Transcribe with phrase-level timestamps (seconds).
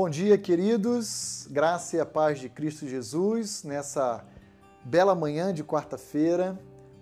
[0.00, 1.48] Bom dia, queridos.
[1.50, 4.24] Graça e a paz de Cristo Jesus nessa
[4.84, 6.56] bela manhã de quarta-feira.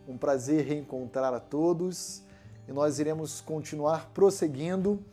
[0.08, 2.22] Um prazer reencontrar a todos
[2.66, 5.04] e nós iremos continuar prosseguindo,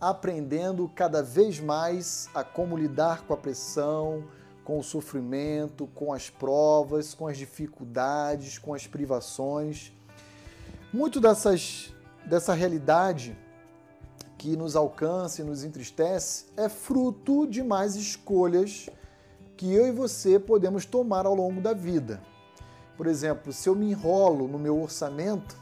[0.00, 4.22] aprendendo cada vez mais a como lidar com a pressão,
[4.64, 9.92] com o sofrimento, com as provas, com as dificuldades, com as privações.
[10.92, 11.92] Muito dessas,
[12.24, 13.36] dessa realidade
[14.42, 18.88] que nos alcança e nos entristece é fruto de mais escolhas
[19.56, 22.20] que eu e você podemos tomar ao longo da vida.
[22.96, 25.56] Por exemplo, se eu me enrolo no meu orçamento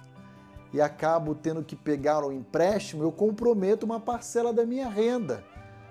[0.73, 5.45] e acabo tendo que pegar um empréstimo, eu comprometo uma parcela da minha renda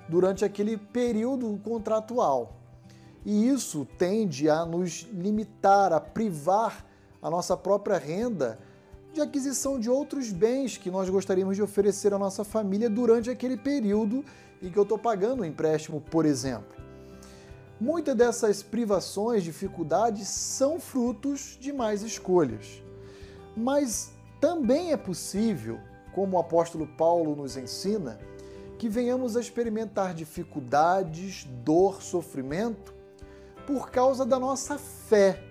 [0.08, 2.56] durante aquele período contratual.
[3.24, 6.84] E isso tende a nos limitar, a privar
[7.22, 8.58] a nossa própria renda
[9.14, 13.58] de aquisição de outros bens que nós gostaríamos de oferecer à nossa família durante aquele
[13.58, 14.24] período
[14.62, 16.78] em que eu estou pagando o empréstimo, por exemplo.
[17.80, 22.84] Muitas dessas privações, dificuldades são frutos de mais escolhas.
[23.56, 25.80] Mas também é possível,
[26.14, 28.20] como o apóstolo Paulo nos ensina,
[28.78, 32.94] que venhamos a experimentar dificuldades, dor, sofrimento
[33.66, 35.44] por causa da nossa fé,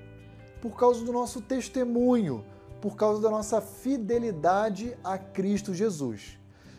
[0.61, 2.45] por causa do nosso testemunho,
[2.81, 6.39] por causa da nossa fidelidade a Cristo Jesus.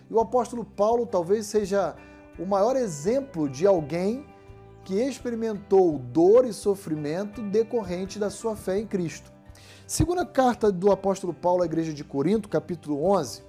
[0.09, 1.95] E o apóstolo Paulo talvez seja
[2.37, 4.25] o maior exemplo de alguém
[4.85, 9.31] que experimentou dor e sofrimento decorrente da sua fé em Cristo.
[9.85, 13.43] Segunda carta do apóstolo Paulo à igreja de Corinto, capítulo 11,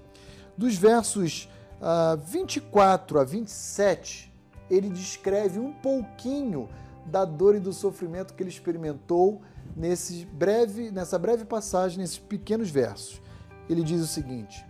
[0.57, 1.45] dos versos
[1.81, 4.33] uh, ah, 24 a 27,
[4.71, 6.69] ele descreve um pouquinho
[7.07, 9.41] da dor e do sofrimento que ele experimentou
[9.81, 13.21] nesse breve, nessa breve passagem, nesses pequenos versos.
[13.69, 14.63] Ele diz o seguinte: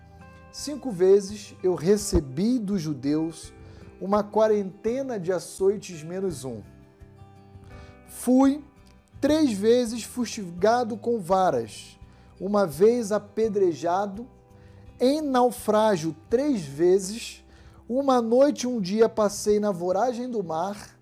[0.53, 3.53] Cinco vezes eu recebi dos judeus
[4.01, 6.63] uma quarentena de açoites menos um.
[8.07, 8.63] Fui
[9.21, 11.99] três vezes fustigado com varas,
[12.41, 14.29] uma vez apedrejado,
[15.01, 17.45] em naufrágio três vezes,
[17.89, 20.97] uma noite um dia passei na voragem do mar,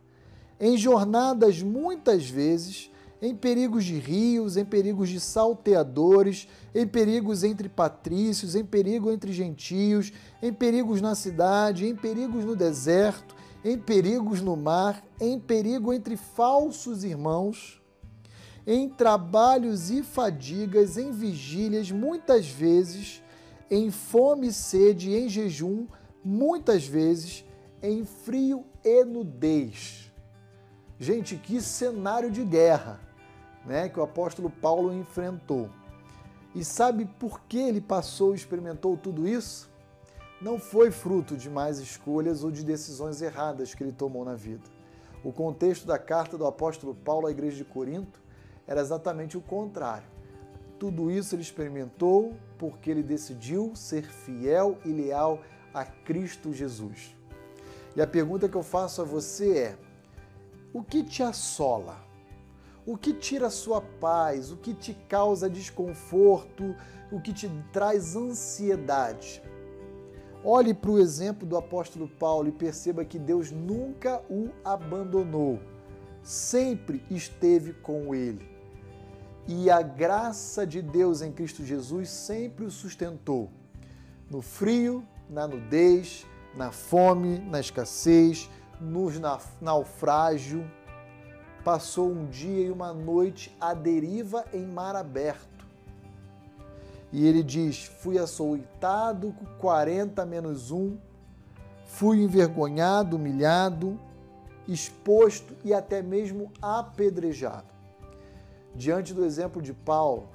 [0.58, 7.68] em jornadas muitas vezes, em perigos de rios, em perigos de salteadores, em perigos entre
[7.68, 13.34] patrícios, em perigo entre gentios, em perigos na cidade, em perigos no deserto,
[13.64, 17.82] em perigos no mar, em perigo entre falsos irmãos,
[18.66, 23.22] em trabalhos e fadigas, em vigílias, muitas vezes,
[23.70, 25.86] em fome e sede, em jejum,
[26.22, 27.44] muitas vezes,
[27.82, 30.12] em frio e nudez.
[31.00, 33.07] Gente, que cenário de guerra!
[33.68, 35.68] Né, que o apóstolo Paulo enfrentou.
[36.54, 39.70] E sabe por que ele passou e experimentou tudo isso?
[40.40, 44.64] Não foi fruto de mais escolhas ou de decisões erradas que ele tomou na vida.
[45.22, 48.22] O contexto da carta do apóstolo Paulo à igreja de Corinto
[48.66, 50.08] era exatamente o contrário.
[50.78, 55.40] Tudo isso ele experimentou porque ele decidiu ser fiel e leal
[55.74, 57.14] a Cristo Jesus.
[57.94, 59.78] E a pergunta que eu faço a você é:
[60.72, 62.07] o que te assola?
[62.88, 66.74] O que tira sua paz, o que te causa desconforto,
[67.12, 69.42] o que te traz ansiedade.
[70.42, 75.60] Olhe para o exemplo do apóstolo Paulo e perceba que Deus nunca o abandonou,
[76.22, 78.48] sempre esteve com ele.
[79.46, 83.50] E a graça de Deus em Cristo Jesus sempre o sustentou.
[84.30, 86.24] No frio, na nudez,
[86.56, 88.48] na fome, na escassez,
[88.80, 89.10] no
[89.60, 90.64] naufrágio,
[91.68, 95.66] passou um dia e uma noite à deriva em mar aberto.
[97.12, 100.96] E ele diz: Fui açoitado com 40 menos um,
[101.84, 104.00] fui envergonhado, humilhado,
[104.66, 107.68] exposto e até mesmo apedrejado.
[108.74, 110.30] Diante do exemplo de Paulo,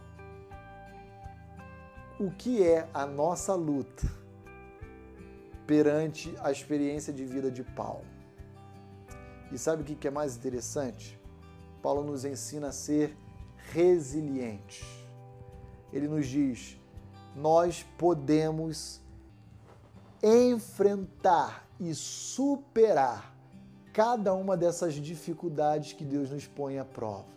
[2.19, 4.07] o que é a nossa luta
[5.65, 8.05] perante a experiência de vida de Paulo?
[9.51, 11.22] E sabe o que é mais interessante?
[11.83, 13.15] Paulo nos ensina a ser
[13.73, 14.85] resilientes.
[15.91, 16.77] Ele nos diz:
[17.35, 19.01] nós podemos
[20.23, 23.35] enfrentar e superar
[23.91, 27.27] cada uma dessas dificuldades que Deus nos põe à prova,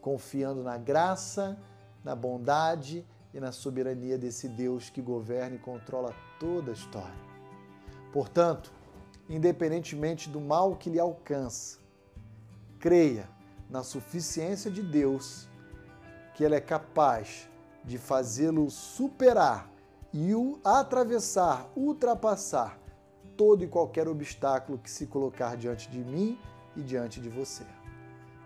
[0.00, 1.58] confiando na graça,
[2.04, 3.04] na bondade
[3.34, 7.26] e na soberania desse Deus que governa e controla toda a história.
[8.12, 8.72] Portanto,
[9.28, 11.78] independentemente do mal que lhe alcança,
[12.78, 13.35] creia
[13.68, 15.48] na suficiência de Deus,
[16.34, 17.48] que Ele é capaz
[17.84, 19.70] de fazê-lo superar
[20.12, 22.78] e o atravessar, ultrapassar
[23.36, 26.38] todo e qualquer obstáculo que se colocar diante de mim
[26.74, 27.64] e diante de você.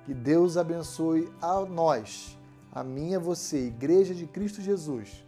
[0.04, 2.38] Que Deus abençoe a nós,
[2.72, 5.24] a mim e a você, Igreja de Cristo Jesus,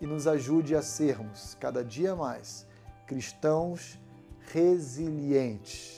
[0.00, 2.66] e nos ajude a sermos cada dia mais
[3.06, 3.98] cristãos
[4.52, 5.97] resilientes.